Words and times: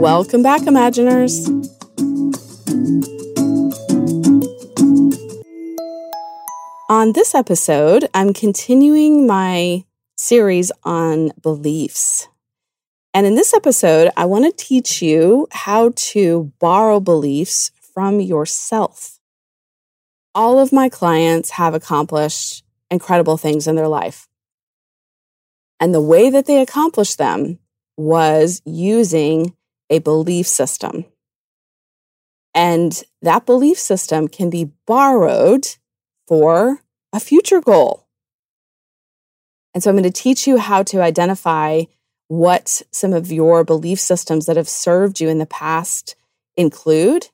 Welcome 0.00 0.42
back, 0.42 0.62
Imaginers. 0.62 1.46
On 6.88 7.12
this 7.12 7.34
episode, 7.34 8.08
I'm 8.14 8.32
continuing 8.32 9.26
my 9.26 9.84
series 10.16 10.72
on 10.84 11.32
beliefs. 11.42 12.28
And 13.12 13.26
in 13.26 13.34
this 13.34 13.52
episode, 13.52 14.10
I 14.16 14.24
want 14.24 14.46
to 14.46 14.64
teach 14.64 15.02
you 15.02 15.46
how 15.50 15.92
to 15.94 16.50
borrow 16.58 16.98
beliefs 16.98 17.70
from 17.92 18.20
yourself. 18.20 19.20
All 20.34 20.58
of 20.58 20.72
my 20.72 20.88
clients 20.88 21.50
have 21.50 21.74
accomplished 21.74 22.64
incredible 22.90 23.36
things 23.36 23.66
in 23.66 23.76
their 23.76 23.86
life. 23.86 24.28
And 25.78 25.94
the 25.94 26.00
way 26.00 26.30
that 26.30 26.46
they 26.46 26.62
accomplished 26.62 27.18
them 27.18 27.58
was 27.98 28.62
using 28.64 29.54
a 29.90 29.98
belief 29.98 30.46
system. 30.46 31.04
And 32.54 33.02
that 33.20 33.46
belief 33.46 33.78
system 33.78 34.28
can 34.28 34.48
be 34.48 34.70
borrowed 34.86 35.66
for 36.26 36.80
a 37.12 37.20
future 37.20 37.60
goal. 37.60 38.06
And 39.74 39.82
so 39.82 39.90
I'm 39.90 39.96
going 39.96 40.10
to 40.10 40.10
teach 40.10 40.46
you 40.46 40.58
how 40.58 40.82
to 40.84 41.00
identify 41.00 41.84
what 42.28 42.82
some 42.92 43.12
of 43.12 43.30
your 43.30 43.64
belief 43.64 43.98
systems 43.98 44.46
that 44.46 44.56
have 44.56 44.68
served 44.68 45.20
you 45.20 45.28
in 45.28 45.38
the 45.38 45.46
past 45.46 46.16
include, 46.56 47.28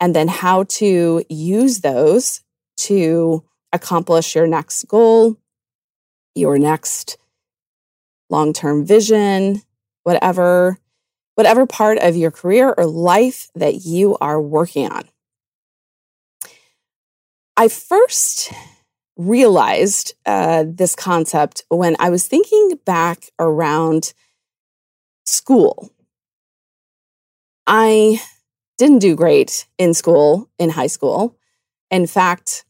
and 0.00 0.14
then 0.14 0.28
how 0.28 0.64
to 0.64 1.24
use 1.28 1.80
those 1.80 2.42
to 2.76 3.42
accomplish 3.72 4.34
your 4.34 4.46
next 4.46 4.84
goal, 4.88 5.36
your 6.34 6.58
next 6.58 7.18
long 8.30 8.52
term 8.52 8.84
vision, 8.84 9.62
whatever. 10.02 10.78
Whatever 11.36 11.66
part 11.66 11.98
of 11.98 12.16
your 12.16 12.30
career 12.30 12.74
or 12.76 12.84
life 12.84 13.48
that 13.54 13.84
you 13.86 14.16
are 14.20 14.40
working 14.40 14.90
on. 14.90 15.04
I 17.56 17.68
first 17.68 18.52
realized 19.16 20.14
uh, 20.26 20.64
this 20.66 20.94
concept 20.94 21.64
when 21.68 21.96
I 21.98 22.10
was 22.10 22.26
thinking 22.26 22.78
back 22.84 23.30
around 23.38 24.12
school. 25.24 25.90
I 27.66 28.20
didn't 28.78 28.98
do 28.98 29.16
great 29.16 29.66
in 29.78 29.94
school, 29.94 30.50
in 30.58 30.70
high 30.70 30.86
school. 30.86 31.36
In 31.90 32.06
fact, 32.06 32.64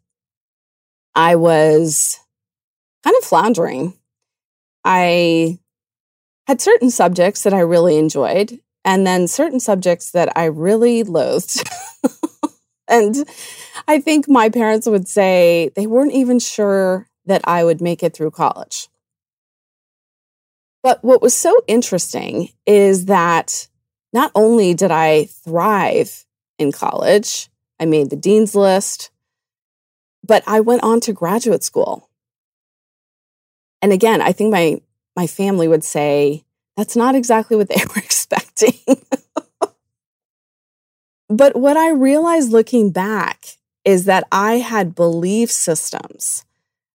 I 1.14 1.37
was 1.37 2.19
kind 3.03 3.17
of 3.17 3.25
floundering. 3.25 3.94
I 4.84 5.59
had 6.47 6.61
certain 6.61 6.91
subjects 6.91 7.42
that 7.42 7.55
I 7.55 7.61
really 7.61 7.97
enjoyed, 7.97 8.61
and 8.84 9.06
then 9.06 9.27
certain 9.27 9.61
subjects 9.61 10.12
that 10.12 10.36
I 10.36 10.44
really 10.44 11.03
loathed. 11.03 11.69
and 12.88 13.28
I 13.88 14.00
think 14.00 14.28
my 14.28 14.48
parents 14.48 14.86
would 14.86 15.08
say 15.08 15.70
they 15.75 15.86
weren't 15.86 16.12
even 16.12 16.38
sure 16.38 17.08
that 17.27 17.42
I 17.44 17.64
would 17.64 17.80
make 17.80 18.03
it 18.03 18.14
through 18.14 18.30
college. 18.30 18.88
But 20.83 21.03
what 21.03 21.20
was 21.20 21.34
so 21.34 21.53
interesting 21.66 22.50
is 22.64 23.06
that 23.06 23.66
not 24.12 24.31
only 24.36 24.72
did 24.72 24.92
I 24.92 25.25
thrive 25.25 26.25
in 26.58 26.70
college, 26.70 27.48
I 27.81 27.86
made 27.86 28.10
the 28.10 28.16
dean's 28.16 28.55
list, 28.55 29.10
but 30.25 30.44
I 30.47 30.60
went 30.60 30.84
on 30.84 31.00
to 31.00 31.12
graduate 31.12 31.64
school. 31.64 32.08
And 33.83 33.92
again, 33.92 34.22
I 34.22 34.33
think 34.33 34.53
my 34.53 34.81
my 35.17 35.27
family 35.27 35.67
would 35.67 35.83
say 35.83 36.45
that's 36.77 36.95
not 36.95 37.14
exactly 37.14 37.56
what 37.56 37.69
they 37.69 37.83
were 37.95 38.03
expecting. 38.03 38.75
but 41.28 41.56
what 41.56 41.77
I 41.77 41.91
realized 41.91 42.53
looking 42.53 42.91
back 42.91 43.47
is 43.84 44.04
that 44.04 44.25
I 44.31 44.54
had 44.54 44.94
belief 44.94 45.50
systems 45.50 46.44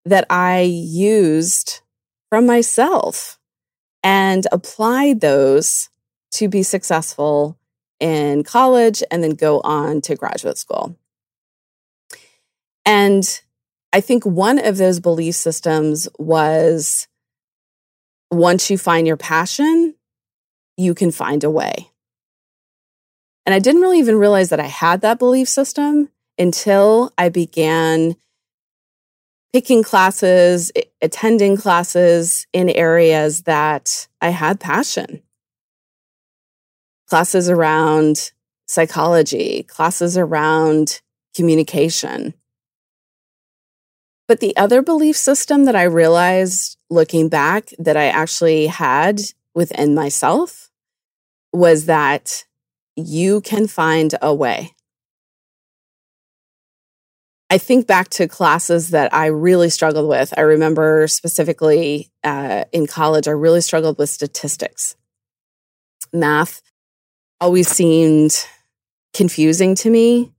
that 0.05 0.25
I 0.29 0.61
used 0.61 1.81
from 2.29 2.45
myself 2.45 3.39
and 4.03 4.47
applied 4.51 5.21
those 5.21 5.89
to 6.31 6.47
be 6.47 6.63
successful 6.63 7.57
in 7.99 8.43
college 8.43 9.03
and 9.11 9.23
then 9.23 9.35
go 9.35 9.61
on 9.61 10.01
to 10.01 10.15
graduate 10.15 10.57
school. 10.57 10.95
And 12.85 13.41
I 13.93 14.01
think 14.01 14.25
one 14.25 14.57
of 14.57 14.77
those 14.77 14.99
belief 14.99 15.35
systems 15.35 16.07
was 16.17 17.07
once 18.31 18.69
you 18.69 18.77
find 18.77 19.05
your 19.05 19.17
passion, 19.17 19.95
you 20.77 20.95
can 20.95 21.11
find 21.11 21.43
a 21.43 21.49
way. 21.49 21.91
And 23.45 23.53
I 23.53 23.59
didn't 23.59 23.81
really 23.81 23.99
even 23.99 24.17
realize 24.17 24.49
that 24.49 24.59
I 24.59 24.67
had 24.67 25.01
that 25.01 25.19
belief 25.19 25.49
system 25.49 26.09
until 26.37 27.11
I 27.17 27.29
began 27.29 28.15
picking 29.51 29.83
classes, 29.83 30.71
attending 31.01 31.57
classes 31.57 32.47
in 32.53 32.69
areas 32.69 33.43
that 33.43 34.07
I 34.21 34.29
had 34.29 34.59
passion. 34.59 35.21
Classes 37.09 37.49
around 37.49 38.31
psychology, 38.67 39.63
classes 39.63 40.17
around 40.17 41.01
communication. 41.35 42.33
But 44.31 44.39
the 44.39 44.55
other 44.55 44.81
belief 44.81 45.17
system 45.17 45.65
that 45.65 45.75
I 45.75 45.83
realized 45.83 46.77
looking 46.89 47.27
back 47.27 47.73
that 47.77 47.97
I 47.97 48.05
actually 48.05 48.67
had 48.67 49.19
within 49.53 49.93
myself 49.93 50.71
was 51.51 51.87
that 51.87 52.45
you 52.95 53.41
can 53.41 53.67
find 53.67 54.15
a 54.21 54.33
way. 54.33 54.71
I 57.49 57.57
think 57.57 57.87
back 57.87 58.07
to 58.11 58.29
classes 58.29 58.91
that 58.91 59.13
I 59.13 59.25
really 59.25 59.69
struggled 59.69 60.07
with. 60.07 60.33
I 60.37 60.43
remember 60.43 61.09
specifically 61.09 62.09
uh, 62.23 62.63
in 62.71 62.87
college, 62.87 63.27
I 63.27 63.31
really 63.31 63.59
struggled 63.59 63.97
with 63.97 64.09
statistics. 64.09 64.95
Math 66.13 66.61
always 67.41 67.67
seemed 67.67 68.47
confusing 69.13 69.75
to 69.75 69.89
me. 69.89 70.31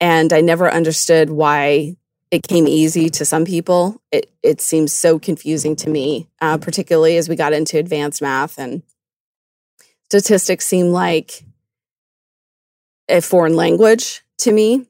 And 0.00 0.32
I 0.32 0.40
never 0.40 0.72
understood 0.72 1.28
why 1.28 1.96
it 2.32 2.48
came 2.48 2.66
easy 2.66 3.08
to 3.10 3.24
some 3.24 3.44
people. 3.44 4.02
It, 4.10 4.28
it 4.42 4.60
seems 4.60 4.92
so 4.92 5.20
confusing 5.20 5.76
to 5.76 5.90
me, 5.90 6.28
uh, 6.40 6.58
particularly 6.58 7.16
as 7.16 7.28
we 7.28 7.36
got 7.36 7.52
into 7.52 7.78
advanced 7.78 8.20
math 8.20 8.58
and 8.58 8.82
statistics 10.06 10.66
seem 10.66 10.88
like 10.88 11.44
a 13.08 13.20
foreign 13.20 13.54
language 13.54 14.22
to 14.38 14.50
me 14.52 14.88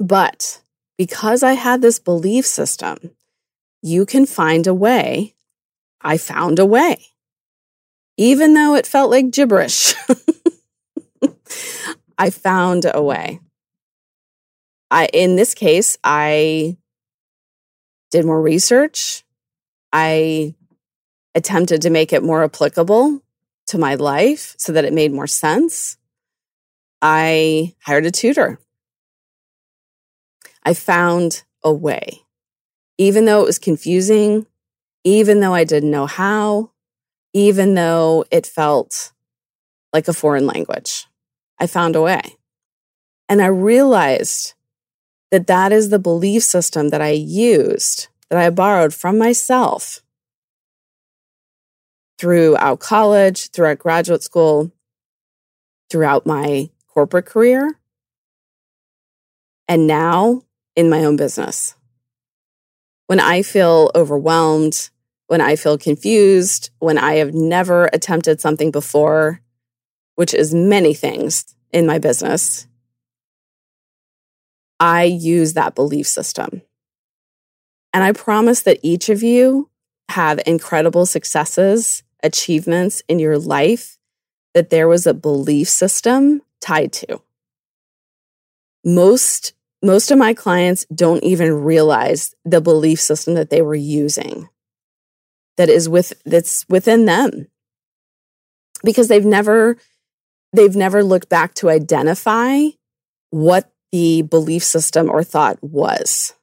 but 0.00 0.62
because 0.96 1.42
I 1.42 1.52
had 1.52 1.82
this 1.82 1.98
belief 1.98 2.46
system, 2.46 3.10
you 3.82 4.06
can 4.06 4.24
find 4.24 4.66
a 4.66 4.74
way. 4.74 5.34
I 6.00 6.16
found 6.16 6.58
a 6.58 6.64
way. 6.64 7.08
Even 8.16 8.54
though 8.54 8.74
it 8.74 8.86
felt 8.86 9.10
like 9.10 9.30
gibberish, 9.30 9.94
I 12.18 12.30
found 12.30 12.86
a 12.92 13.02
way. 13.02 13.40
I 14.90 15.06
in 15.12 15.36
this 15.36 15.54
case, 15.54 15.96
I 16.02 16.76
did 18.10 18.24
more 18.24 18.40
research. 18.40 19.24
I 19.92 20.54
attempted 21.34 21.82
to 21.82 21.90
make 21.90 22.12
it 22.12 22.22
more 22.22 22.44
applicable 22.44 23.22
to 23.68 23.78
my 23.78 23.94
life 23.94 24.54
so 24.58 24.72
that 24.72 24.84
it 24.84 24.92
made 24.92 25.12
more 25.12 25.26
sense. 25.26 25.96
I 27.02 27.74
hired 27.80 28.06
a 28.06 28.10
tutor 28.10 28.58
I 30.62 30.74
found 30.74 31.42
a 31.64 31.72
way. 31.72 32.20
Even 32.98 33.24
though 33.24 33.42
it 33.42 33.46
was 33.46 33.58
confusing, 33.58 34.46
even 35.04 35.40
though 35.40 35.54
I 35.54 35.64
didn't 35.64 35.90
know 35.90 36.06
how, 36.06 36.72
even 37.32 37.74
though 37.74 38.24
it 38.30 38.46
felt 38.46 39.12
like 39.92 40.08
a 40.08 40.12
foreign 40.12 40.46
language, 40.46 41.06
I 41.58 41.66
found 41.66 41.96
a 41.96 42.02
way. 42.02 42.36
And 43.28 43.40
I 43.40 43.46
realized 43.46 44.54
that 45.30 45.46
that 45.46 45.72
is 45.72 45.90
the 45.90 45.98
belief 45.98 46.42
system 46.42 46.88
that 46.88 47.00
I 47.00 47.10
used, 47.10 48.08
that 48.28 48.38
I 48.38 48.50
borrowed 48.50 48.92
from 48.94 49.18
myself 49.18 50.02
throughout 52.18 52.80
college, 52.80 53.50
throughout 53.50 53.78
graduate 53.78 54.22
school, 54.22 54.70
throughout 55.88 56.26
my 56.26 56.68
corporate 56.86 57.26
career. 57.26 57.78
And 59.66 59.86
now 59.86 60.42
in 60.76 60.90
my 60.90 61.04
own 61.04 61.16
business. 61.16 61.74
When 63.06 63.20
I 63.20 63.42
feel 63.42 63.90
overwhelmed, 63.94 64.90
when 65.26 65.40
I 65.40 65.56
feel 65.56 65.78
confused, 65.78 66.70
when 66.78 66.98
I 66.98 67.14
have 67.14 67.32
never 67.34 67.88
attempted 67.92 68.40
something 68.40 68.70
before, 68.70 69.40
which 70.16 70.34
is 70.34 70.54
many 70.54 70.92
things 70.92 71.54
in 71.72 71.86
my 71.86 71.98
business, 71.98 72.66
I 74.80 75.04
use 75.04 75.52
that 75.52 75.74
belief 75.74 76.08
system. 76.08 76.62
And 77.92 78.02
I 78.02 78.12
promise 78.12 78.62
that 78.62 78.80
each 78.82 79.08
of 79.08 79.22
you 79.22 79.68
have 80.08 80.40
incredible 80.46 81.06
successes, 81.06 82.02
achievements 82.22 83.02
in 83.08 83.18
your 83.18 83.38
life 83.38 83.98
that 84.54 84.70
there 84.70 84.88
was 84.88 85.06
a 85.06 85.14
belief 85.14 85.68
system 85.68 86.42
tied 86.60 86.92
to. 86.94 87.20
Most 88.84 89.52
most 89.82 90.10
of 90.10 90.18
my 90.18 90.34
clients 90.34 90.84
don't 90.94 91.24
even 91.24 91.54
realize 91.54 92.34
the 92.44 92.60
belief 92.60 93.00
system 93.00 93.34
that 93.34 93.48
they 93.48 93.62
were 93.62 93.74
using 93.74 94.48
that 95.56 95.68
is 95.70 95.88
with 95.88 96.12
that's 96.24 96.66
within 96.68 97.06
them 97.06 97.46
because 98.84 99.08
they've 99.08 99.24
never 99.24 99.76
they've 100.52 100.76
never 100.76 101.02
looked 101.02 101.28
back 101.28 101.54
to 101.54 101.70
identify 101.70 102.64
what 103.30 103.72
the 103.92 104.22
belief 104.22 104.62
system 104.62 105.10
or 105.10 105.22
thought 105.22 105.58
was 105.62 106.34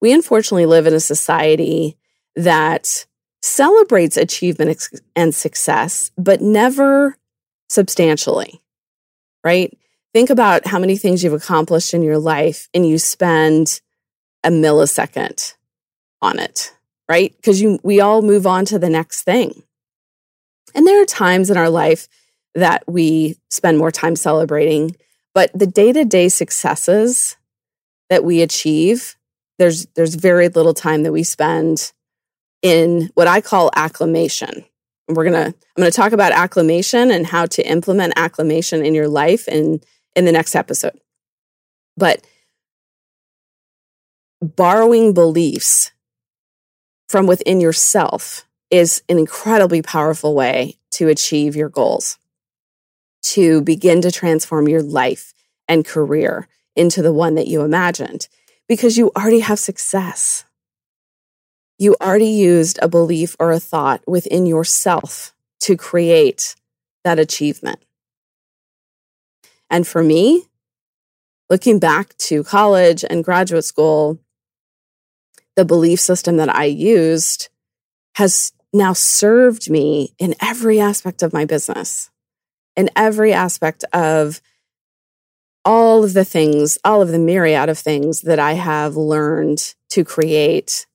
we 0.00 0.12
unfortunately 0.12 0.66
live 0.66 0.86
in 0.86 0.94
a 0.94 1.00
society 1.00 1.96
that 2.36 3.06
celebrates 3.40 4.16
achievement 4.16 4.88
and 5.16 5.34
success 5.34 6.10
but 6.16 6.40
never 6.40 7.16
substantially 7.68 8.62
right 9.44 9.76
think 10.12 10.30
about 10.30 10.66
how 10.66 10.78
many 10.78 10.96
things 10.96 11.24
you've 11.24 11.32
accomplished 11.32 11.94
in 11.94 12.02
your 12.02 12.18
life 12.18 12.68
and 12.74 12.86
you 12.86 12.98
spend 12.98 13.80
a 14.44 14.50
millisecond 14.50 15.54
on 16.20 16.38
it, 16.38 16.74
right? 17.08 17.34
Because 17.36 17.62
we 17.82 18.00
all 18.00 18.22
move 18.22 18.46
on 18.46 18.64
to 18.66 18.78
the 18.78 18.90
next 18.90 19.22
thing. 19.22 19.62
And 20.74 20.86
there 20.86 21.02
are 21.02 21.06
times 21.06 21.50
in 21.50 21.56
our 21.56 21.70
life 21.70 22.08
that 22.54 22.84
we 22.86 23.36
spend 23.50 23.78
more 23.78 23.90
time 23.90 24.16
celebrating, 24.16 24.96
but 25.34 25.50
the 25.54 25.66
day-to-day 25.66 26.28
successes 26.28 27.36
that 28.10 28.24
we 28.24 28.42
achieve, 28.42 29.16
there's 29.58 29.86
there's 29.94 30.14
very 30.14 30.48
little 30.48 30.74
time 30.74 31.02
that 31.02 31.12
we 31.12 31.22
spend 31.22 31.92
in 32.62 33.10
what 33.14 33.26
I 33.26 33.40
call 33.40 33.70
acclamation. 33.74 34.64
we're 35.08 35.28
going 35.28 35.52
to 35.52 35.58
I'm 35.76 35.84
to 35.84 35.90
talk 35.90 36.12
about 36.12 36.32
acclamation 36.32 37.10
and 37.10 37.26
how 37.26 37.46
to 37.46 37.68
implement 37.68 38.14
acclamation 38.16 38.84
in 38.84 38.94
your 38.94 39.08
life 39.08 39.48
and 39.48 39.84
in 40.14 40.24
the 40.24 40.32
next 40.32 40.54
episode. 40.54 40.98
But 41.96 42.24
borrowing 44.40 45.14
beliefs 45.14 45.92
from 47.08 47.26
within 47.26 47.60
yourself 47.60 48.46
is 48.70 49.02
an 49.08 49.18
incredibly 49.18 49.82
powerful 49.82 50.34
way 50.34 50.76
to 50.92 51.08
achieve 51.08 51.54
your 51.54 51.68
goals, 51.68 52.18
to 53.22 53.62
begin 53.62 54.02
to 54.02 54.10
transform 54.10 54.68
your 54.68 54.82
life 54.82 55.34
and 55.68 55.84
career 55.84 56.48
into 56.76 57.02
the 57.02 57.12
one 57.12 57.34
that 57.34 57.46
you 57.46 57.62
imagined 57.62 58.28
because 58.68 58.96
you 58.96 59.10
already 59.16 59.40
have 59.40 59.58
success. 59.58 60.44
You 61.78 61.96
already 62.00 62.26
used 62.26 62.78
a 62.80 62.88
belief 62.88 63.36
or 63.38 63.52
a 63.52 63.60
thought 63.60 64.02
within 64.06 64.46
yourself 64.46 65.34
to 65.60 65.76
create 65.76 66.54
that 67.04 67.18
achievement. 67.18 67.80
And 69.70 69.86
for 69.86 70.02
me, 70.02 70.44
looking 71.48 71.78
back 71.78 72.16
to 72.18 72.44
college 72.44 73.04
and 73.08 73.24
graduate 73.24 73.64
school, 73.64 74.18
the 75.56 75.64
belief 75.64 76.00
system 76.00 76.36
that 76.36 76.54
I 76.54 76.64
used 76.64 77.48
has 78.14 78.52
now 78.72 78.92
served 78.92 79.70
me 79.70 80.14
in 80.18 80.34
every 80.40 80.80
aspect 80.80 81.22
of 81.22 81.32
my 81.32 81.44
business, 81.44 82.10
in 82.76 82.90
every 82.96 83.32
aspect 83.32 83.84
of 83.92 84.40
all 85.64 86.04
of 86.04 86.12
the 86.12 86.24
things, 86.24 86.78
all 86.84 87.02
of 87.02 87.08
the 87.08 87.18
myriad 87.18 87.68
of 87.68 87.78
things 87.78 88.22
that 88.22 88.38
I 88.38 88.54
have 88.54 88.96
learned 88.96 89.74
to 89.90 90.04
create 90.04 90.86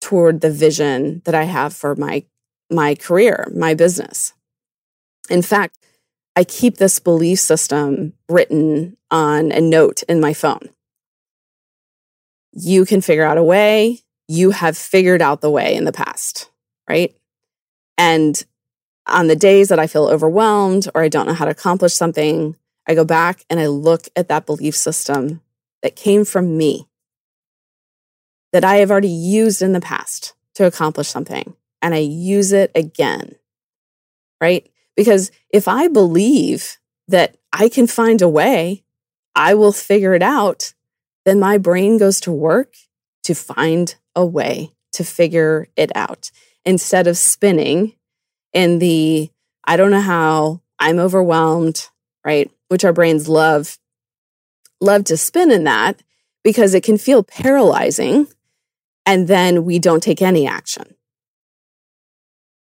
toward 0.00 0.40
the 0.40 0.50
vision 0.50 1.22
that 1.24 1.34
I 1.34 1.44
have 1.44 1.74
for 1.74 1.94
my 1.94 2.24
my 2.70 2.94
career, 2.94 3.50
my 3.54 3.74
business. 3.74 4.32
In 5.30 5.42
fact, 5.42 5.78
I 6.36 6.44
keep 6.44 6.76
this 6.76 6.98
belief 6.98 7.38
system 7.38 8.14
written 8.28 8.96
on 9.10 9.52
a 9.52 9.60
note 9.60 10.02
in 10.04 10.20
my 10.20 10.32
phone. 10.32 10.70
You 12.52 12.84
can 12.84 13.00
figure 13.00 13.24
out 13.24 13.38
a 13.38 13.42
way. 13.42 14.00
You 14.26 14.50
have 14.50 14.76
figured 14.76 15.22
out 15.22 15.40
the 15.40 15.50
way 15.50 15.74
in 15.74 15.84
the 15.84 15.92
past, 15.92 16.50
right? 16.88 17.14
And 17.96 18.42
on 19.06 19.26
the 19.26 19.36
days 19.36 19.68
that 19.68 19.78
I 19.78 19.86
feel 19.86 20.06
overwhelmed 20.06 20.88
or 20.94 21.02
I 21.02 21.08
don't 21.08 21.26
know 21.26 21.34
how 21.34 21.44
to 21.44 21.50
accomplish 21.50 21.92
something, 21.92 22.56
I 22.86 22.94
go 22.94 23.04
back 23.04 23.44
and 23.50 23.60
I 23.60 23.66
look 23.66 24.08
at 24.16 24.28
that 24.28 24.46
belief 24.46 24.74
system 24.74 25.40
that 25.82 25.96
came 25.96 26.24
from 26.24 26.56
me 26.56 26.88
that 28.52 28.64
I 28.64 28.76
have 28.76 28.90
already 28.90 29.08
used 29.08 29.62
in 29.62 29.72
the 29.72 29.80
past 29.80 30.34
to 30.54 30.64
accomplish 30.64 31.08
something 31.08 31.54
and 31.82 31.94
I 31.94 31.98
use 31.98 32.52
it 32.52 32.70
again, 32.74 33.34
right? 34.40 34.70
Because 34.96 35.30
if 35.50 35.68
I 35.68 35.88
believe 35.88 36.78
that 37.08 37.36
I 37.52 37.68
can 37.68 37.86
find 37.86 38.22
a 38.22 38.28
way, 38.28 38.84
I 39.34 39.54
will 39.54 39.72
figure 39.72 40.14
it 40.14 40.22
out, 40.22 40.72
then 41.24 41.40
my 41.40 41.58
brain 41.58 41.98
goes 41.98 42.20
to 42.20 42.32
work 42.32 42.74
to 43.24 43.34
find 43.34 43.94
a 44.14 44.24
way 44.24 44.72
to 44.92 45.04
figure 45.04 45.68
it 45.76 45.90
out 45.96 46.30
instead 46.64 47.06
of 47.06 47.18
spinning 47.18 47.94
in 48.54 48.78
the 48.78 49.30
I 49.66 49.76
don't 49.76 49.90
know 49.90 50.00
how, 50.00 50.62
I'm 50.78 50.98
overwhelmed, 50.98 51.88
right? 52.24 52.50
Which 52.68 52.84
our 52.84 52.92
brains 52.92 53.28
love 53.28 53.78
love 54.80 55.04
to 55.04 55.16
spin 55.16 55.50
in 55.50 55.64
that 55.64 56.02
because 56.42 56.74
it 56.74 56.82
can 56.82 56.98
feel 56.98 57.22
paralyzing 57.22 58.26
and 59.06 59.28
then 59.28 59.64
we 59.64 59.78
don't 59.78 60.02
take 60.02 60.22
any 60.22 60.46
action. 60.46 60.94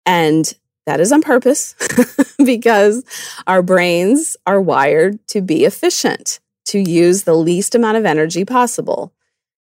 And 0.06 0.52
that 0.86 1.00
is 1.00 1.12
on 1.12 1.22
purpose 1.22 1.74
because 2.44 3.04
our 3.46 3.62
brains 3.62 4.36
are 4.46 4.60
wired 4.60 5.24
to 5.28 5.40
be 5.40 5.64
efficient, 5.64 6.40
to 6.66 6.78
use 6.78 7.22
the 7.22 7.34
least 7.34 7.74
amount 7.74 7.96
of 7.96 8.04
energy 8.04 8.44
possible. 8.44 9.12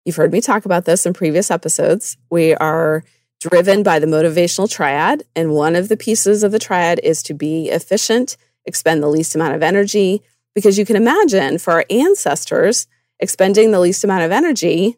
You've 0.04 0.18
heard 0.18 0.32
me 0.32 0.42
talk 0.42 0.66
about 0.66 0.86
this 0.86 1.06
in 1.06 1.14
previous 1.14 1.50
episodes. 1.50 2.18
We 2.30 2.54
are 2.56 3.04
driven 3.50 3.84
by 3.84 4.00
the 4.00 4.08
motivational 4.08 4.70
triad, 4.70 5.24
and 5.36 5.52
one 5.52 5.76
of 5.76 5.88
the 5.88 5.98
pieces 5.98 6.44
of 6.44 6.52
the 6.52 6.60
triad 6.60 7.00
is 7.04 7.22
to 7.24 7.34
be 7.34 7.70
efficient, 7.70 8.38
expend 8.66 9.04
the 9.04 9.08
least 9.08 9.36
amount 9.36 9.56
of 9.56 9.64
energy. 9.64 10.22
Because 10.54 10.78
you 10.78 10.86
can 10.86 10.96
imagine 10.96 11.58
for 11.58 11.74
our 11.74 11.86
ancestors, 11.90 12.88
expending 13.20 13.72
the 13.72 13.80
least 13.80 14.04
amount 14.04 14.24
of 14.24 14.32
energy 14.32 14.98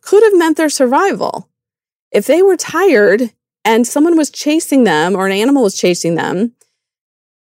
could 0.00 0.22
have 0.22 0.36
meant 0.36 0.56
their 0.56 0.68
survival. 0.68 1.48
If 2.10 2.26
they 2.26 2.42
were 2.42 2.56
tired 2.56 3.32
and 3.64 3.86
someone 3.86 4.16
was 4.16 4.30
chasing 4.30 4.84
them 4.84 5.14
or 5.14 5.26
an 5.26 5.32
animal 5.32 5.64
was 5.64 5.76
chasing 5.76 6.14
them 6.14 6.54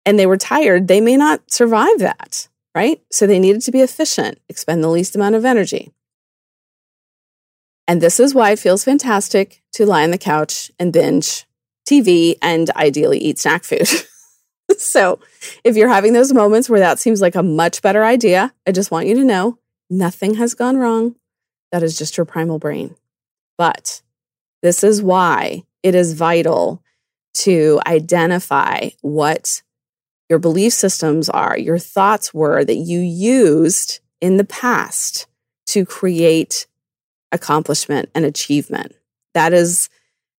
and 0.05 0.17
they 0.17 0.25
were 0.25 0.37
tired, 0.37 0.87
they 0.87 1.01
may 1.01 1.15
not 1.15 1.51
survive 1.51 1.99
that, 1.99 2.47
right? 2.73 3.01
So 3.11 3.27
they 3.27 3.39
needed 3.39 3.61
to 3.63 3.71
be 3.71 3.81
efficient, 3.81 4.39
expend 4.49 4.83
the 4.83 4.89
least 4.89 5.15
amount 5.15 5.35
of 5.35 5.45
energy. 5.45 5.91
And 7.87 8.01
this 8.01 8.19
is 8.19 8.35
why 8.35 8.51
it 8.51 8.59
feels 8.59 8.83
fantastic 8.83 9.61
to 9.73 9.85
lie 9.85 10.03
on 10.03 10.11
the 10.11 10.17
couch 10.17 10.71
and 10.77 10.91
binge 10.91 11.45
TV 11.87 12.35
and 12.41 12.69
ideally 12.71 13.17
eat 13.17 13.39
snack 13.39 13.63
food. 13.63 13.87
so, 14.77 15.19
if 15.63 15.77
you're 15.77 15.87
having 15.87 16.13
those 16.13 16.33
moments 16.33 16.69
where 16.69 16.81
that 16.81 16.99
seems 16.99 17.21
like 17.21 17.35
a 17.35 17.43
much 17.43 17.81
better 17.81 18.03
idea, 18.03 18.53
I 18.67 18.71
just 18.73 18.91
want 18.91 19.07
you 19.07 19.15
to 19.15 19.23
know 19.23 19.57
nothing 19.89 20.35
has 20.35 20.53
gone 20.53 20.77
wrong. 20.77 21.15
That 21.71 21.83
is 21.83 21.97
just 21.97 22.17
your 22.17 22.25
primal 22.25 22.59
brain. 22.59 22.95
But 23.57 24.01
this 24.61 24.83
is 24.83 25.01
why 25.01 25.63
it 25.83 25.95
is 25.95 26.13
vital 26.13 26.83
to 27.35 27.79
identify 27.87 28.89
what 29.01 29.61
your 30.29 30.39
belief 30.39 30.73
systems 30.73 31.29
are, 31.29 31.57
your 31.57 31.79
thoughts 31.79 32.33
were 32.33 32.65
that 32.65 32.75
you 32.75 32.99
used 32.99 33.99
in 34.19 34.37
the 34.37 34.43
past 34.43 35.27
to 35.67 35.85
create 35.85 36.67
accomplishment 37.31 38.09
and 38.15 38.25
achievement. 38.25 38.95
That 39.33 39.53
is, 39.53 39.89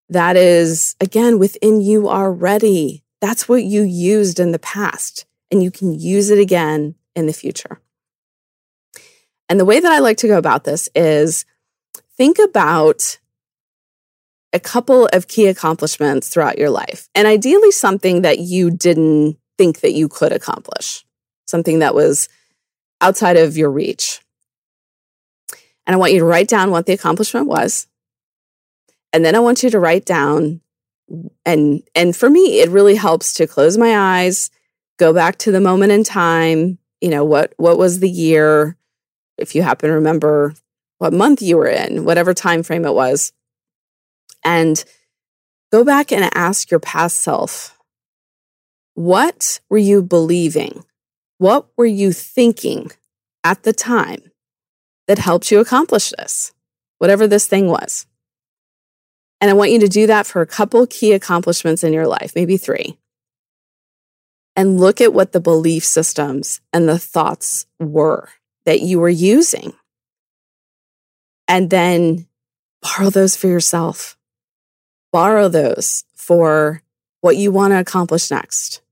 that 0.09 0.37
is 0.37 0.97
again 1.01 1.39
within 1.39 1.81
you 1.81 2.09
already. 2.09 3.05
That's 3.21 3.49
what 3.49 3.65
you 3.65 3.83
used 3.83 4.39
in 4.41 4.53
the 4.53 4.59
past, 4.59 5.27
and 5.51 5.63
you 5.63 5.71
can 5.71 5.93
use 5.99 6.31
it 6.31 6.39
again 6.39 6.95
in 7.17 7.27
the 7.27 7.33
future. 7.33 7.81
And 9.49 9.59
the 9.59 9.65
way 9.65 9.81
that 9.81 9.91
I 9.91 9.99
like 9.99 10.19
to 10.19 10.29
go 10.29 10.39
about 10.39 10.65
this 10.65 10.89
is 10.95 11.45
think 12.17 12.39
about 12.39 13.19
a 14.53 14.61
couple 14.61 15.07
of 15.13 15.29
key 15.29 15.47
accomplishments 15.47 16.29
throughout 16.29 16.59
your 16.59 16.71
life, 16.71 17.09
and 17.15 17.27
ideally 17.27 17.71
something 17.71 18.23
that 18.23 18.39
you 18.39 18.71
didn't 18.71 19.37
think 19.59 19.81
that 19.81 19.93
you 19.93 20.09
could 20.09 20.33
accomplish, 20.33 21.05
something 21.47 21.81
that 21.81 21.95
was 21.95 22.29
outside 23.01 23.37
of 23.37 23.57
your 23.57 23.71
reach. 23.71 24.21
And 25.89 25.95
I 25.95 25.99
want 25.99 26.13
you 26.13 26.19
to 26.19 26.27
write 26.27 26.49
down 26.49 26.71
what 26.71 26.85
the 26.85 26.93
accomplishment 26.93 27.47
was. 27.47 27.87
And 29.15 29.25
then 29.25 29.35
I 29.35 29.39
want 29.39 29.63
you 29.63 29.71
to 29.71 29.81
write 29.81 30.05
down 30.05 30.61
and 31.47 31.83
and 31.95 32.15
for 32.15 32.29
me 32.29 32.61
it 32.61 32.69
really 32.69 32.95
helps 32.95 33.33
to 33.35 33.47
close 33.47 33.79
my 33.79 34.21
eyes, 34.21 34.51
go 34.99 35.15
back 35.15 35.39
to 35.39 35.51
the 35.51 35.63
moment 35.63 35.91
in 35.91 36.05
time, 36.05 36.79
you 37.01 37.09
know, 37.09 37.25
what 37.25 37.55
what 37.57 37.79
was 37.79 38.01
the 38.01 38.11
year 38.11 38.77
if 39.39 39.55
you 39.55 39.63
happen 39.63 39.89
to 39.89 39.95
remember 39.95 40.53
what 40.99 41.15
month 41.15 41.41
you 41.41 41.57
were 41.57 41.69
in, 41.69 42.05
whatever 42.05 42.35
time 42.35 42.63
frame 42.63 42.85
it 42.85 42.93
was 42.93 43.33
and 44.45 44.85
go 45.73 45.85
back 45.85 46.13
and 46.13 46.31
ask 46.35 46.71
your 46.71 46.81
past 46.81 47.17
self 47.23 47.79
What 48.93 49.61
were 49.71 49.79
you 49.79 50.03
believing? 50.03 50.85
What 51.39 51.69
were 51.79 51.87
you 51.87 52.13
thinking 52.13 52.91
at 53.43 53.63
the 53.63 53.73
time 53.73 54.28
that 55.09 55.19
helped 55.19 55.51
you 55.51 55.59
accomplish 55.59 56.11
this, 56.11 56.53
whatever 56.99 57.27
this 57.27 57.49
thing 57.49 57.67
was? 57.67 58.07
And 59.41 59.51
I 59.51 59.55
want 59.55 59.73
you 59.73 59.81
to 59.81 59.89
do 59.89 60.07
that 60.07 60.27
for 60.27 60.41
a 60.41 60.47
couple 60.47 60.87
key 60.87 61.13
accomplishments 61.13 61.83
in 61.83 61.93
your 61.93 62.07
life, 62.07 62.33
maybe 62.35 62.57
three. 62.57 62.99
And 64.55 64.81
look 64.81 65.01
at 65.01 65.15
what 65.15 65.33
the 65.33 65.41
belief 65.41 65.85
systems 65.85 66.61
and 66.73 66.89
the 66.89 66.99
thoughts 66.99 67.67
were 67.79 68.29
that 68.65 68.81
you 68.81 68.99
were 68.99 69.09
using. 69.09 69.73
And 71.47 71.71
then 71.71 72.27
borrow 72.83 73.11
those 73.11 73.37
for 73.37 73.47
yourself. 73.47 74.19
Borrow 75.13 75.49
those 75.49 76.05
for 76.17 76.83
what 77.21 77.37
you 77.37 77.53
want 77.53 77.71
to 77.73 77.79
accomplish 77.79 78.31
next, 78.31 78.83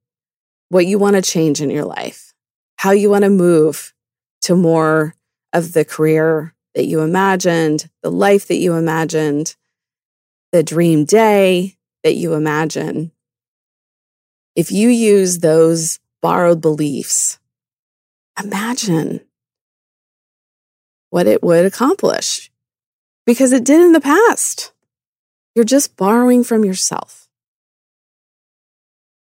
what 0.69 0.87
you 0.87 0.99
want 0.99 1.17
to 1.17 1.23
change 1.23 1.61
in 1.61 1.71
your 1.71 1.85
life, 1.85 2.33
how 2.77 2.93
you 2.93 3.11
want 3.11 3.25
to 3.25 3.31
move 3.31 3.93
to 4.43 4.55
more 4.55 5.16
of 5.57 5.73
the 5.73 5.85
career 5.85 6.55
that 6.75 6.85
you 6.85 7.01
imagined, 7.01 7.89
the 8.03 8.11
life 8.11 8.49
that 8.49 8.59
you 8.59 8.75
imagined, 8.75 9.57
the 10.53 10.63
dream 10.63 11.05
day 11.05 11.77
that 12.05 12.15
you 12.15 12.35
imagine, 12.35 13.11
if 14.55 14.71
you 14.71 14.89
use 14.89 15.39
those 15.39 15.99
borrowed 16.21 16.61
beliefs, 16.61 17.39
imagine 18.39 19.21
what 21.11 21.27
it 21.27 21.43
would 21.43 21.65
accomplish 21.65 22.51
because 23.25 23.53
it 23.53 23.65
did 23.65 23.81
in 23.81 23.93
the 23.93 24.01
past. 24.01 24.73
You're 25.55 25.65
just 25.65 25.97
borrowing 25.97 26.45
from 26.45 26.65
yourself. 26.65 27.29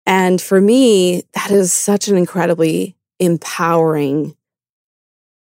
And 0.05 0.41
for 0.41 0.59
me, 0.59 1.23
that 1.33 1.51
is 1.51 1.71
such 1.71 2.07
an 2.07 2.17
incredibly 2.17 2.95
empowering 3.19 4.35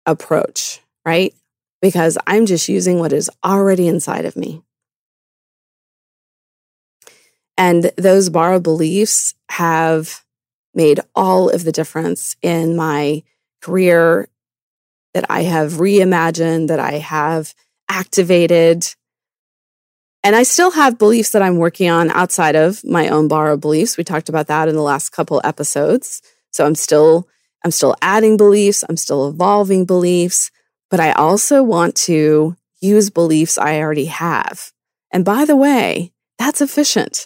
approach, 0.05 0.81
right? 1.05 1.33
Because 1.81 2.17
I'm 2.27 2.45
just 2.45 2.69
using 2.69 2.99
what 2.99 3.13
is 3.13 3.29
already 3.43 3.87
inside 3.87 4.25
of 4.25 4.35
me. 4.35 4.61
And 7.57 7.91
those 7.97 8.29
borrowed 8.29 8.63
beliefs 8.63 9.33
have 9.49 10.23
made 10.73 10.99
all 11.15 11.49
of 11.49 11.63
the 11.63 11.71
difference 11.71 12.35
in 12.41 12.75
my 12.75 13.23
career 13.61 14.27
that 15.13 15.25
I 15.29 15.43
have 15.43 15.73
reimagined, 15.73 16.67
that 16.67 16.79
I 16.79 16.93
have 16.93 17.55
activated. 17.87 18.85
And 20.23 20.35
I 20.35 20.43
still 20.43 20.71
have 20.71 20.97
beliefs 20.97 21.29
that 21.29 21.41
I'm 21.41 21.57
working 21.57 21.89
on 21.89 22.11
outside 22.11 22.55
of 22.55 22.83
my 22.83 23.07
own 23.07 23.29
borrowed 23.29 23.61
beliefs. 23.61 23.95
We 23.97 24.03
talked 24.03 24.27
about 24.27 24.47
that 24.47 24.67
in 24.67 24.75
the 24.75 24.81
last 24.81 25.09
couple 25.09 25.39
episodes. 25.43 26.21
So 26.51 26.65
I'm 26.65 26.75
still 26.75 27.29
I'm 27.65 27.71
still 27.71 27.95
adding 27.99 28.37
beliefs, 28.37 28.83
I'm 28.87 28.95
still 28.95 29.27
evolving 29.27 29.85
beliefs, 29.85 30.51
but 30.91 30.99
I 30.99 31.13
also 31.13 31.63
want 31.63 31.95
to 31.95 32.55
use 32.79 33.09
beliefs 33.09 33.57
I 33.57 33.79
already 33.79 34.05
have. 34.05 34.71
And 35.11 35.25
by 35.25 35.45
the 35.45 35.55
way, 35.55 36.13
that's 36.37 36.61
efficient. 36.61 37.25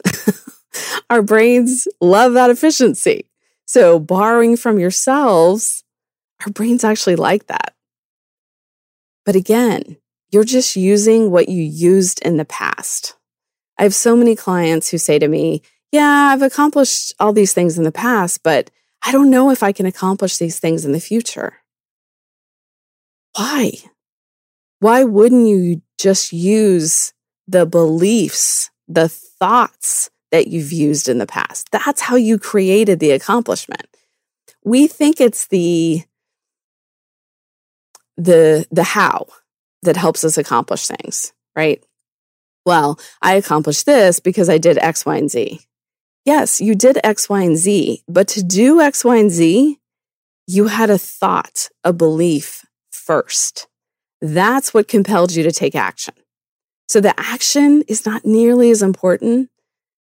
Our 1.09 1.21
brains 1.21 1.89
love 1.99 2.33
that 2.33 2.49
efficiency. 2.49 3.25
So, 3.65 3.99
borrowing 3.99 4.55
from 4.55 4.79
yourselves, 4.79 5.83
our 6.45 6.51
brains 6.51 6.83
actually 6.85 7.17
like 7.17 7.47
that. 7.47 7.75
But 9.25 9.35
again, 9.35 9.97
you're 10.31 10.45
just 10.45 10.75
using 10.75 11.31
what 11.31 11.49
you 11.49 11.61
used 11.61 12.21
in 12.21 12.37
the 12.37 12.45
past. 12.45 13.15
I 13.77 13.83
have 13.83 13.93
so 13.93 14.15
many 14.15 14.35
clients 14.35 14.89
who 14.89 14.97
say 14.97 15.19
to 15.19 15.27
me, 15.27 15.63
Yeah, 15.91 16.29
I've 16.31 16.41
accomplished 16.41 17.13
all 17.19 17.33
these 17.33 17.53
things 17.53 17.77
in 17.77 17.83
the 17.83 17.91
past, 17.91 18.41
but 18.41 18.71
I 19.03 19.11
don't 19.11 19.29
know 19.29 19.49
if 19.49 19.63
I 19.63 19.71
can 19.71 19.85
accomplish 19.85 20.37
these 20.37 20.59
things 20.59 20.85
in 20.85 20.91
the 20.91 20.99
future. 20.99 21.57
Why? 23.35 23.71
Why 24.79 25.03
wouldn't 25.03 25.47
you 25.47 25.81
just 25.97 26.31
use 26.31 27.13
the 27.47 27.65
beliefs 27.65 28.69
the 28.89 29.07
thoughts 29.07 30.09
that 30.31 30.47
you've 30.47 30.73
used 30.73 31.07
in 31.07 31.19
the 31.19 31.27
past. 31.27 31.69
That's 31.71 32.01
how 32.01 32.15
you 32.15 32.37
created 32.37 32.99
the 32.99 33.11
accomplishment. 33.11 33.87
We 34.65 34.87
think 34.87 35.21
it's 35.21 35.47
the 35.47 36.03
the 38.17 38.67
the 38.69 38.83
how 38.83 39.27
that 39.83 39.95
helps 39.95 40.23
us 40.23 40.37
accomplish 40.37 40.87
things, 40.87 41.31
right? 41.55 41.81
Well, 42.65 42.99
I 43.21 43.35
accomplished 43.35 43.85
this 43.85 44.19
because 44.19 44.49
I 44.49 44.57
did 44.57 44.77
X, 44.77 45.05
Y, 45.05 45.15
and 45.15 45.31
Z. 45.31 45.61
Yes, 46.29 46.61
you 46.61 46.75
did 46.75 46.99
X, 47.03 47.27
Y, 47.27 47.41
and 47.41 47.57
Z, 47.57 48.03
but 48.07 48.27
to 48.27 48.43
do 48.43 48.81
X, 48.81 49.03
Y, 49.03 49.17
and 49.17 49.31
Z, 49.31 49.79
you 50.45 50.67
had 50.67 50.91
a 50.91 50.99
thought, 50.99 51.69
a 51.83 51.91
belief 51.91 52.67
first. 52.91 53.67
That's 54.21 54.71
what 54.71 54.87
compelled 54.87 55.31
you 55.33 55.41
to 55.41 55.51
take 55.51 55.73
action. 55.73 56.13
So 56.87 57.01
the 57.01 57.19
action 57.19 57.81
is 57.87 58.05
not 58.05 58.25
nearly 58.25 58.69
as 58.69 58.83
important 58.83 59.49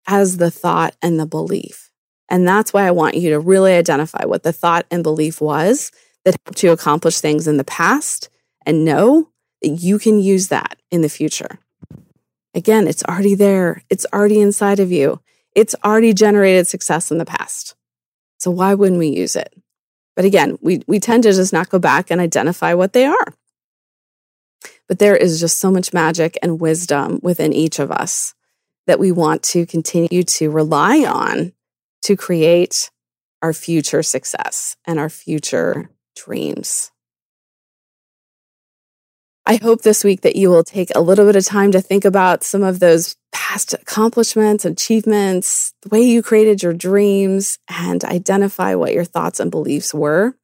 as 0.05 0.38
the 0.38 0.51
thought 0.51 0.96
and 1.01 1.20
the 1.20 1.25
belief. 1.25 1.89
And 2.29 2.48
that's 2.48 2.74
why 2.74 2.86
I 2.86 2.91
want 2.91 3.15
you 3.15 3.32
to 3.32 3.39
really 3.39 3.74
identify 3.74 4.25
what 4.25 4.43
the 4.43 4.53
thought 4.53 4.86
and 4.91 5.01
belief 5.01 5.41
was 5.41 5.91
that 6.25 6.36
helped 6.46 6.62
you 6.62 6.72
accomplish 6.72 7.22
things 7.22 7.48
in 7.48 7.58
the 7.58 7.63
past 7.63 8.29
and 8.67 8.86
know 8.86 9.29
that 9.63 9.70
you 9.70 9.98
can 9.98 10.20
use 10.20 10.50
that 10.50 10.79
in 10.91 11.01
the 11.01 11.10
future. 11.10 11.58
Again, 12.53 12.88
it's 12.88 13.03
already 13.03 13.34
there, 13.34 13.82
it's 13.89 14.05
already 14.13 14.39
inside 14.39 14.79
of 14.79 14.91
you, 14.91 15.20
it's 15.55 15.75
already 15.83 16.13
generated 16.13 16.67
success 16.67 17.12
in 17.12 17.17
the 17.17 17.25
past. 17.25 17.75
So 18.39 18.51
why 18.51 18.74
wouldn't 18.74 19.00
we 19.00 19.07
use 19.07 19.36
it? 19.36 19.53
But 20.15 20.25
again, 20.25 20.57
we, 20.62 20.83
we 20.88 21.00
tend 21.00 21.24
to 21.24 21.33
just 21.33 21.53
not 21.53 21.69
go 21.69 21.79
back 21.79 22.12
and 22.12 22.22
identify 22.22 22.74
what 22.74 22.93
they 22.93 23.05
are. 23.05 23.33
But 24.88 25.00
there 25.00 25.15
is 25.15 25.39
just 25.39 25.60
so 25.60 25.72
much 25.72 25.93
magic 25.93 26.38
and 26.41 26.60
wisdom 26.60 27.19
within 27.24 27.53
each 27.53 27.79
of 27.79 27.91
us 27.91 28.33
that 28.86 29.00
we 29.00 29.12
want 29.12 29.43
to 29.43 29.65
continue 29.65 30.24
to 30.24 30.50
rely 30.50 31.00
on 31.00 31.53
to 32.03 32.15
create 32.15 32.91
our 33.41 33.53
future 33.53 34.03
success 34.03 34.75
and 34.86 35.00
our 35.00 35.10
future 35.10 35.89
dreams. 36.15 36.91
I 39.45 39.55
hope 39.55 39.81
this 39.81 40.03
week 40.03 40.22
that 40.22 40.36
you 40.36 40.50
will 40.50 40.63
take 40.63 40.89
a 40.95 41.01
little 41.01 41.25
bit 41.25 41.36
of 41.36 41.45
time 41.45 41.72
to 41.72 41.81
think 41.81 42.05
about 42.05 42.43
some 42.43 42.63
of 42.63 42.79
those 42.79 43.15
past 43.34 43.74
accomplishments, 43.74 44.63
achievements, 44.63 45.74
the 45.82 45.90
way 45.90 46.02
you 46.02 46.24
created 46.24 46.63
your 46.63 46.74
dreams, 46.74 47.60
and 47.68 48.04
identify 48.06 48.75
what 48.75 48.94
your 48.94 49.04
thoughts 49.04 49.40
and 49.40 49.52
beliefs 49.52 49.94
were 49.94 50.36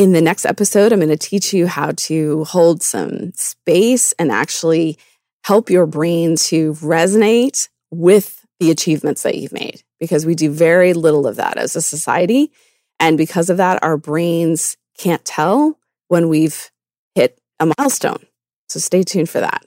in 0.00 0.12
the 0.12 0.22
next 0.22 0.46
episode, 0.46 0.92
I'm 0.92 1.00
going 1.00 1.10
to 1.10 1.16
teach 1.16 1.52
you 1.52 1.66
how 1.66 1.92
to 1.94 2.44
hold 2.44 2.82
some 2.82 3.32
space 3.34 4.12
and 4.12 4.32
actually 4.32 4.96
help 5.44 5.68
your 5.68 5.84
brain 5.84 6.36
to 6.36 6.72
resonate 6.74 7.68
with 7.90 8.46
the 8.60 8.70
achievements 8.70 9.24
that 9.24 9.34
you've 9.36 9.52
made 9.52 9.82
because 9.98 10.24
we 10.24 10.34
do 10.34 10.50
very 10.50 10.94
little 10.94 11.26
of 11.26 11.36
that 11.36 11.58
as 11.58 11.76
a 11.76 11.82
society. 11.82 12.50
And 12.98 13.18
because 13.18 13.50
of 13.50 13.58
that, 13.58 13.82
our 13.82 13.98
brains 13.98 14.78
can't 14.96 15.24
tell 15.24 15.78
when 16.08 16.30
we've 16.30 16.70
hit 17.14 17.38
a 17.58 17.70
milestone. 17.78 18.24
So 18.70 18.80
stay 18.80 19.02
tuned 19.02 19.28
for 19.28 19.40
that. 19.40 19.66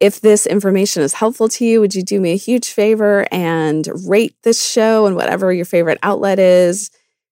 If 0.00 0.22
this 0.22 0.46
information 0.46 1.02
is 1.02 1.12
helpful 1.12 1.50
to 1.50 1.64
you, 1.64 1.80
would 1.80 1.94
you 1.94 2.02
do 2.02 2.20
me 2.20 2.32
a 2.32 2.36
huge 2.36 2.70
favor 2.70 3.26
and 3.30 3.86
rate 4.08 4.34
this 4.42 4.66
show 4.66 5.04
and 5.04 5.14
whatever 5.14 5.52
your 5.52 5.66
favorite 5.66 5.98
outlet 6.02 6.38
is? 6.38 6.90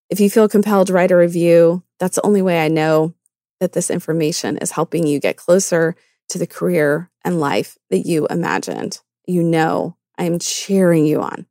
If 0.09 0.19
you 0.19 0.29
feel 0.29 0.47
compelled, 0.47 0.91
write 0.91 1.09
a 1.09 1.17
review. 1.17 1.83
That's 1.99 2.17
the 2.17 2.25
only 2.25 2.43
way 2.43 2.63
I 2.63 2.67
know 2.67 3.15
that 3.59 3.73
this 3.73 3.89
information 3.89 4.57
is 4.57 4.69
helping 4.69 5.07
you 5.07 5.19
get 5.19 5.35
closer 5.35 5.95
to 6.29 6.37
the 6.37 6.45
career 6.45 7.09
and 7.25 7.39
life 7.39 7.75
that 7.89 8.05
you 8.05 8.27
imagined. 8.27 8.99
You 9.25 9.41
know, 9.41 9.97
I 10.17 10.25
am 10.25 10.37
cheering 10.37 11.07
you 11.07 11.21
on. 11.21 11.47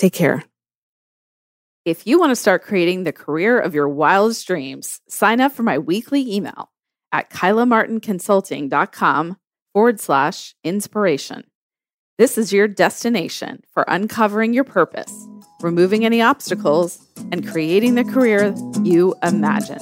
Take 0.00 0.14
care. 0.14 0.42
If 1.84 2.08
you 2.08 2.18
want 2.18 2.30
to 2.30 2.36
start 2.36 2.64
creating 2.64 3.04
the 3.04 3.12
career 3.12 3.60
of 3.60 3.74
your 3.74 3.88
wildest 3.88 4.48
dreams, 4.48 5.00
sign 5.08 5.40
up 5.40 5.52
for 5.52 5.62
my 5.62 5.78
weekly 5.78 6.34
email 6.34 6.72
at 7.12 7.30
kylamartinconsulting.com 7.30 9.36
forward 9.74 10.00
slash 10.00 10.54
inspiration. 10.64 11.44
This 12.16 12.38
is 12.38 12.52
your 12.52 12.68
destination 12.68 13.62
for 13.74 13.84
uncovering 13.86 14.54
your 14.54 14.64
purpose 14.64 15.12
removing 15.64 16.04
any 16.04 16.20
obstacles, 16.20 16.98
and 17.32 17.48
creating 17.48 17.94
the 17.94 18.04
career 18.04 18.54
you 18.82 19.14
imagine. 19.22 19.80